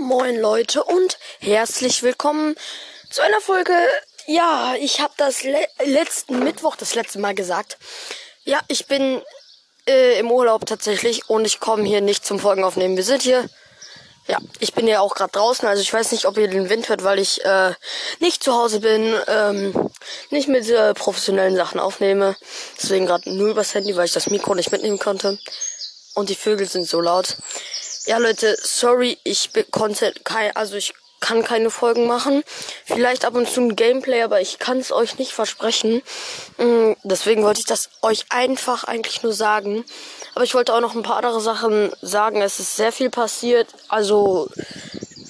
[0.00, 2.56] Moin Leute und herzlich willkommen
[3.10, 3.72] zu einer Folge.
[4.26, 7.78] Ja, ich habe das le letzten Mittwoch das letzte Mal gesagt.
[8.44, 9.22] Ja, ich bin
[9.86, 12.96] äh, im Urlaub tatsächlich und ich komme hier nicht zum Folgen aufnehmen.
[12.96, 13.48] Wir sind hier.
[14.26, 16.88] Ja, ich bin ja auch gerade draußen, also ich weiß nicht, ob ihr den Wind
[16.88, 17.74] hört, weil ich äh,
[18.18, 19.90] nicht zu Hause bin, ähm,
[20.30, 22.34] nicht mit äh, professionellen Sachen aufnehme.
[22.82, 25.38] Deswegen gerade nur übers Handy, weil ich das Mikro nicht mitnehmen konnte.
[26.14, 27.36] Und die Vögel sind so laut.
[28.06, 32.44] Ja, Leute, sorry, ich konnte kein, also ich kann keine Folgen machen.
[32.84, 36.02] Vielleicht ab und zu ein Gameplay, aber ich kann es euch nicht versprechen.
[36.58, 39.86] Mm, deswegen wollte ich das euch einfach eigentlich nur sagen.
[40.34, 42.42] Aber ich wollte auch noch ein paar andere Sachen sagen.
[42.42, 43.68] Es ist sehr viel passiert.
[43.88, 44.50] Also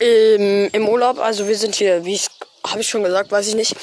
[0.01, 2.27] im, im Urlaub, also wir sind hier, wie ich
[2.67, 3.77] habe ich schon gesagt, weiß ich nicht,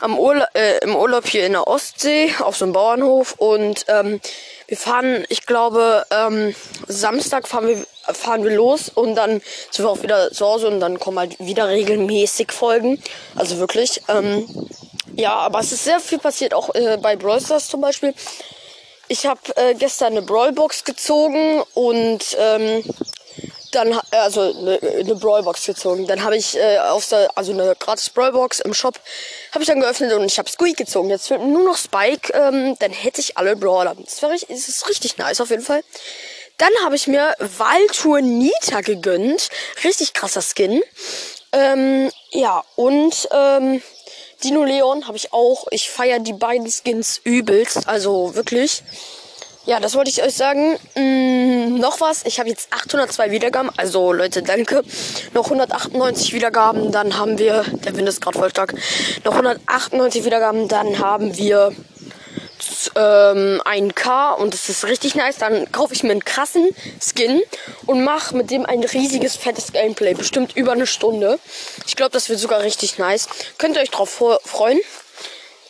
[0.00, 4.20] am Urla äh, im Urlaub hier in der Ostsee auf so einem Bauernhof und ähm,
[4.68, 6.54] wir fahren, ich glaube, ähm,
[6.86, 10.80] Samstag fahren wir fahren wir los und dann sind wir auch wieder zu Hause und
[10.80, 13.02] dann kommen halt wieder regelmäßig Folgen.
[13.34, 14.02] Also wirklich.
[14.08, 14.46] Ähm,
[15.16, 18.14] ja, aber es ist sehr viel passiert, auch äh, bei Brawl Stars zum Beispiel.
[19.08, 22.84] Ich habe äh, gestern eine Brawlbox gezogen und ähm,
[23.72, 26.06] dann also eine, eine Brawlbox gezogen.
[26.06, 29.00] Dann habe ich äh, auf der also eine gratis Brawlbox im Shop
[29.52, 31.10] habe ich dann geöffnet und ich habe Squeak gezogen.
[31.10, 33.94] Jetzt fehlt nur noch Spike, ähm, dann hätte ich alle Brawler.
[33.94, 35.82] Das, wäre das ist richtig nice auf jeden Fall.
[36.58, 39.48] Dann habe ich mir Waltour Nita gegönnt.
[39.84, 40.82] Richtig krasser Skin.
[41.52, 43.80] Ähm, ja, und ähm,
[44.42, 45.66] Dino Leon habe ich auch.
[45.70, 47.88] Ich feiere die beiden Skins übelst.
[47.88, 48.82] Also wirklich.
[49.66, 50.78] Ja, das wollte ich euch sagen.
[50.94, 52.24] Mm, noch was.
[52.24, 53.70] Ich habe jetzt 802 Wiedergaben.
[53.76, 54.82] Also Leute, danke.
[55.34, 56.90] Noch 198 Wiedergaben.
[56.90, 57.64] Dann haben wir.
[57.84, 58.74] Der Wind ist gerade voll stark.
[59.24, 60.68] Noch 198 Wiedergaben.
[60.68, 61.72] Dann haben wir
[62.98, 65.38] ähm, ein K und das ist richtig nice.
[65.38, 66.68] Dann kaufe ich mir einen krassen
[67.00, 67.42] Skin
[67.86, 70.14] und mache mit dem ein riesiges, fettes Gameplay.
[70.14, 71.38] Bestimmt über eine Stunde.
[71.86, 73.28] Ich glaube, das wird sogar richtig nice.
[73.56, 74.10] Könnt ihr euch drauf
[74.44, 74.80] freuen.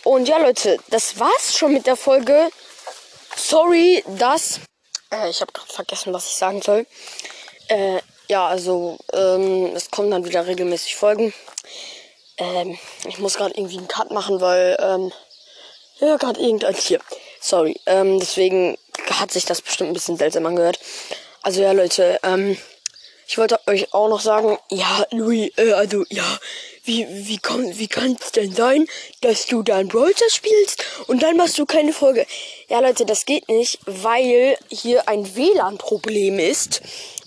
[0.05, 2.49] Und ja, Leute, das war's schon mit der Folge.
[3.37, 4.61] Sorry, dass...
[5.13, 6.87] Äh, ich habe gerade vergessen, was ich sagen soll.
[7.69, 11.35] Äh, ja, also, ähm, es kommen dann wieder regelmäßig Folgen.
[12.39, 15.13] Ähm, ich muss gerade irgendwie einen Cut machen, weil, ähm,
[16.01, 17.01] ja, gerade irgendein Tier.
[17.41, 17.81] Sorry.
[17.87, 18.77] Ähm, deswegen
[19.11, 20.79] hat sich das bestimmt ein bisschen seltsam angehört.
[21.43, 22.57] Also ja, Leute, ähm,
[23.27, 26.25] ich wollte euch auch noch sagen, ja, Louis, äh, also ja,
[26.85, 28.87] wie, wie, komm, wie kann es denn sein,
[29.21, 32.27] dass du dann Brawl spielst und dann machst du keine Folge?
[32.69, 36.81] Ja, Leute, das geht nicht, weil hier ein WLAN-Problem ist.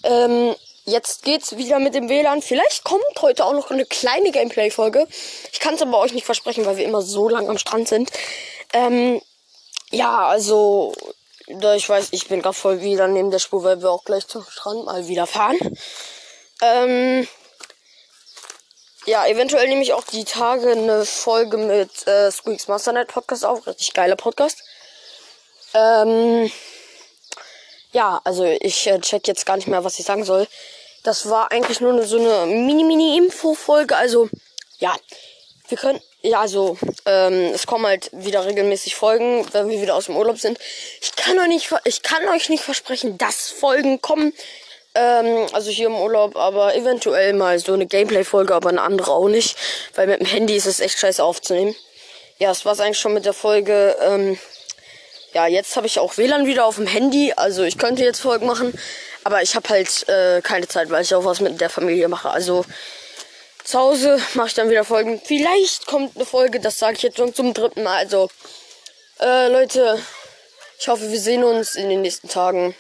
[0.04, 0.56] Ähm,
[0.86, 2.42] jetzt geht's wieder mit dem WLAN.
[2.42, 5.08] Vielleicht kommt heute auch noch eine kleine Gameplay-Folge.
[5.52, 8.12] Ich kann es aber euch nicht versprechen, weil wir immer so lang am Strand sind.
[8.74, 9.22] Ähm,
[9.92, 10.94] ja, also,
[11.48, 14.28] da ich weiß, ich bin gerade voll wieder neben der Spur, weil wir auch gleich
[14.28, 15.58] zum Strand mal wieder fahren.
[16.62, 17.28] Ähm,
[19.06, 23.66] ja, eventuell nehme ich auch die Tage eine Folge mit äh, Squeaks Masternet Podcast auf.
[23.66, 24.64] Richtig geiler Podcast.
[25.74, 26.52] Ähm,
[27.92, 30.48] ja, also ich äh, check jetzt gar nicht mehr, was ich sagen soll.
[31.04, 33.96] Das war eigentlich nur so eine Mini-Mini-Info-Folge.
[33.96, 34.30] Also,
[34.80, 34.96] ja,
[35.68, 40.06] wir können ja, also, ähm, es kommen halt wieder regelmäßig Folgen, wenn wir wieder aus
[40.06, 40.60] dem Urlaub sind.
[41.02, 44.32] Ich kann euch nicht, ich kann euch nicht versprechen, dass Folgen kommen.
[44.94, 49.30] Ähm, also hier im Urlaub, aber eventuell mal so eine Gameplay-Folge, aber eine andere auch
[49.30, 49.58] nicht.
[49.96, 51.76] Weil mit dem Handy ist es echt scheiße aufzunehmen.
[52.38, 53.96] Ja, das war's eigentlich schon mit der Folge.
[54.02, 54.38] Ähm,
[55.34, 57.34] ja, jetzt habe ich auch WLAN wieder auf dem Handy.
[57.36, 58.74] Also ich könnte jetzt Folgen machen.
[59.24, 62.30] Aber ich habe halt äh, keine Zeit, weil ich auch was mit der Familie mache.
[62.30, 62.66] Also
[63.64, 65.22] zu Hause mache ich dann wieder Folgen.
[65.24, 67.98] Vielleicht kommt eine Folge, das sage ich jetzt schon zum dritten Mal.
[67.98, 68.30] Also,
[69.20, 70.00] äh, Leute,
[70.80, 72.76] ich hoffe, wir sehen uns in den nächsten Tagen,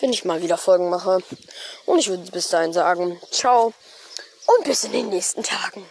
[0.00, 1.20] wenn ich mal wieder Folgen mache.
[1.86, 3.72] Und ich würde bis dahin sagen, ciao
[4.46, 5.86] und bis in den nächsten Tagen.